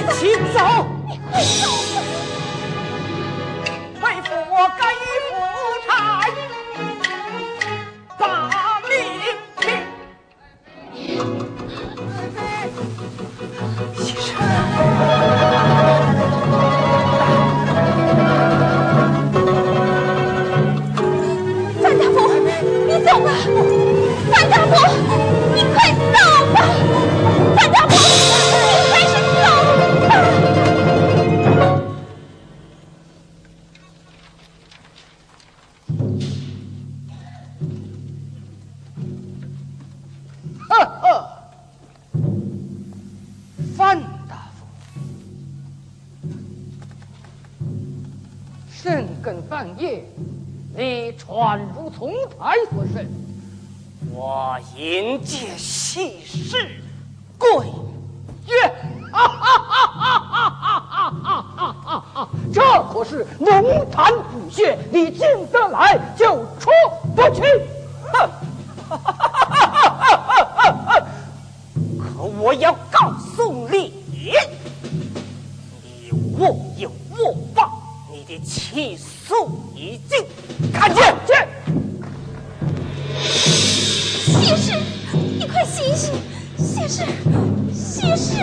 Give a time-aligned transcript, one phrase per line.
[0.00, 0.58] 一起走。
[4.00, 5.09] 为父我甘愿
[49.60, 50.02] 半夜，
[50.74, 53.06] 你闯入丛台所甚？
[54.10, 56.80] 我迎接喜事，
[57.36, 57.66] 贵
[58.46, 58.54] 月。
[62.54, 65.20] 这可是龙潭虎穴，你进
[65.52, 66.70] 得来就出
[67.14, 67.42] 不去。
[68.14, 68.30] 哼！
[72.16, 73.92] 可我要告诉你，
[75.82, 77.79] 你握有握报。
[78.20, 80.26] 你的气数已尽，
[80.74, 81.14] 看剑！
[81.26, 81.48] 剑！
[84.42, 84.74] 谢师，
[85.38, 86.12] 你快醒醒！
[86.58, 87.02] 谢师，
[87.72, 88.34] 谢师！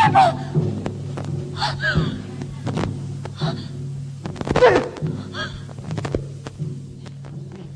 [0.00, 0.34] 谢吧。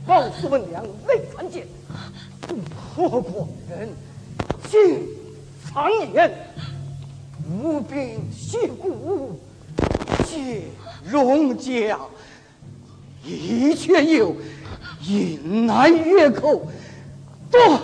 [0.06, 1.66] 报父们娘未传见，
[2.40, 2.56] 不
[2.96, 3.90] 破寡人，
[4.70, 5.06] 进
[5.66, 6.32] 藏言，
[7.62, 9.38] 无兵谢故，
[10.26, 10.62] 借
[11.04, 11.98] 荣家，
[13.24, 14.34] 一切有
[15.02, 16.66] 隐难越寇，
[17.50, 17.80] 断。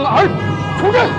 [0.00, 0.28] 枪
[0.80, 1.11] 出阵。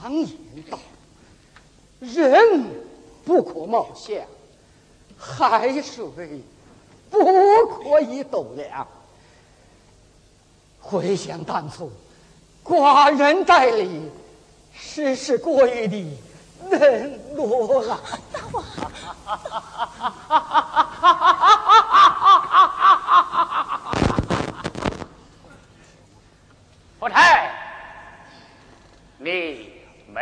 [0.00, 0.28] 常言
[0.70, 0.78] 道，
[2.00, 2.64] 人
[3.24, 4.16] 不可貌相，
[5.18, 6.06] 海水
[7.10, 7.18] 不
[7.66, 8.86] 可以斗量。
[10.80, 11.92] 回想当初，
[12.64, 14.10] 寡人代理，
[14.72, 16.16] 实是过于的
[17.34, 18.00] 冷落了。
[18.32, 18.64] 大王。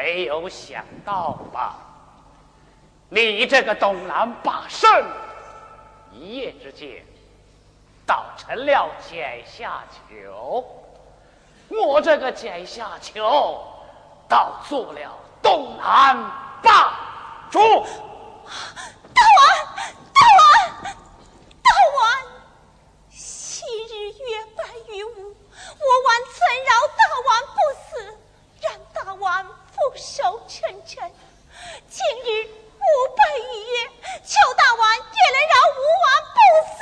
[0.09, 1.77] 没有想到吧？
[3.11, 4.91] 你这个东南霸胜，
[6.11, 7.05] 一夜之间
[8.07, 10.65] 倒成了阶下囚；
[11.69, 13.63] 我这个阶下囚，
[14.27, 15.13] 倒做了
[15.43, 16.17] 东南
[16.63, 16.95] 霸
[17.51, 17.59] 主。
[29.99, 31.11] 福寿沉沉。
[31.91, 32.87] 今日无
[33.17, 33.91] 白玉月，
[34.25, 35.03] 求大王也
[35.35, 36.07] 能饶吾王
[36.37, 36.39] 不
[36.71, 36.79] 死。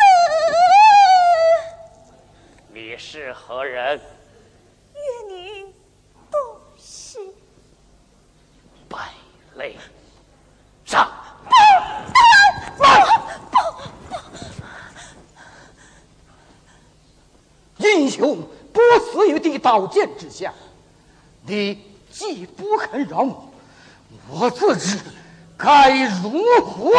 [2.68, 3.98] 你是何人？
[4.92, 5.00] 月
[5.34, 5.64] 女
[6.30, 6.36] 杜
[6.78, 7.18] 氏。
[8.86, 9.14] 败
[9.54, 9.78] 类。
[10.84, 11.10] 上！
[17.78, 20.52] 英雄不死于地刀剑之下，
[21.46, 21.85] 你
[22.36, 23.50] 你不肯饶我，
[24.28, 24.98] 我自知
[25.56, 26.90] 该如何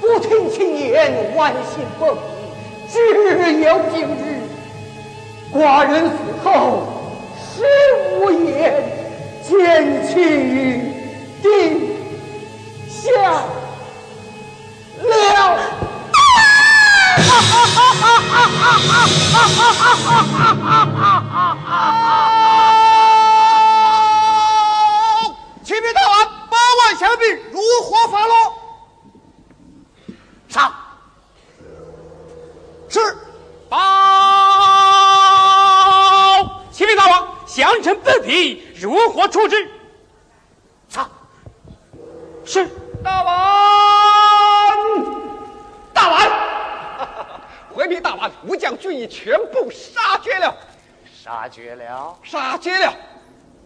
[0.00, 2.18] 不听其言万幸不义，
[2.90, 2.98] 只
[3.60, 4.42] 有今日，
[5.52, 6.12] 寡人死
[6.44, 6.48] 后，
[7.38, 7.64] 实
[8.20, 8.52] 无言
[9.42, 10.92] 见其于
[11.42, 11.46] 地
[12.88, 13.34] 下了。
[25.64, 26.12] 启禀大王，
[26.50, 28.53] 八万降兵如何发落？
[30.54, 30.72] 上。
[32.88, 33.00] 是，
[33.68, 33.76] 报，
[36.70, 39.68] 启禀大王，降臣本皮如何处置？
[40.88, 41.10] 上，
[42.44, 42.68] 是
[43.02, 43.34] 大王，
[45.92, 46.20] 大王，
[47.74, 50.56] 回禀大王，武将军已全部杀绝了，
[51.12, 52.94] 杀绝了，杀绝了。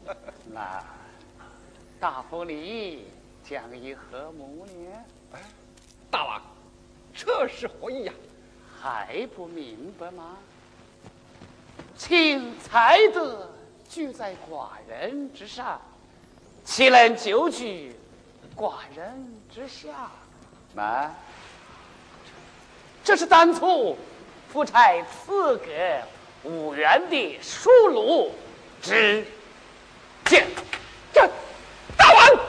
[0.55, 0.83] 那
[2.01, 3.13] 大风里
[3.45, 5.05] 将以何谋呢？
[6.11, 6.41] 大王，
[7.19, 8.13] 这是何意呀？
[8.81, 10.37] 还不明白吗？
[11.97, 13.51] 请才德
[13.89, 15.83] 居在寡人之上，
[16.65, 17.97] 岂能久居
[18.57, 20.11] 寡人之下？
[20.77, 21.13] 啊，
[23.03, 23.99] 这是当初
[24.49, 26.01] 夫差赐给
[26.45, 28.33] 五元的书禄
[28.81, 29.27] 之
[30.27, 30.47] 见。
[31.13, 31.29] 这
[31.97, 32.41] 大王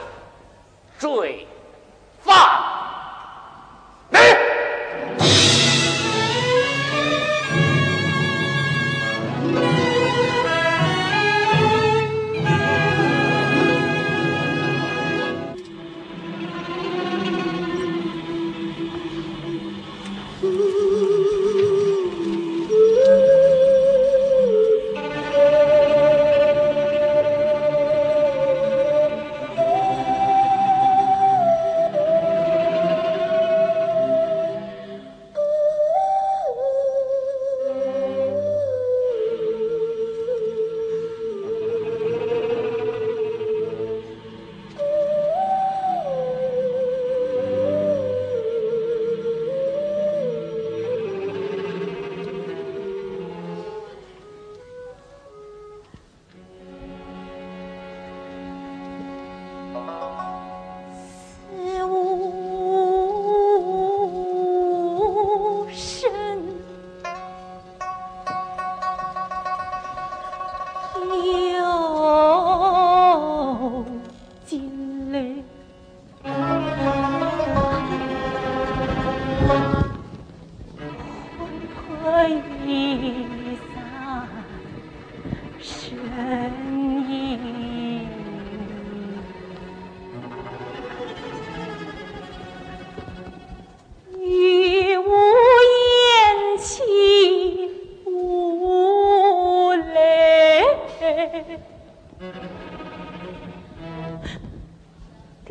[0.96, 1.44] 罪
[2.22, 2.69] 犯。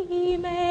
[0.10, 0.69] 你美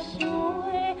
[0.00, 0.96] 水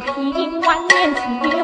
[0.00, 1.55] 平万年情。